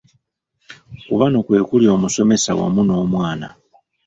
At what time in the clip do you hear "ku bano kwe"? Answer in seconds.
1.05-1.59